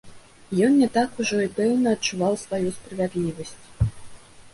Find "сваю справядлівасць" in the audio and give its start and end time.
2.45-3.93